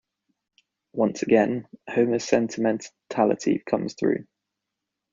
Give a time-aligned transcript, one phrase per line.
[0.93, 4.25] Once again, Homer's sentimentality comes through.